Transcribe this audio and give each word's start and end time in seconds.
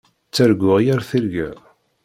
Ttarguɣ 0.27 0.77
yir 0.85 1.01
tirga. 1.09 1.49